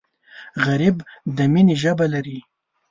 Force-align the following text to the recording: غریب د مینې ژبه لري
غریب 0.65 0.95
د 1.35 1.37
مینې 1.51 1.75
ژبه 1.81 2.05
لري 2.13 2.39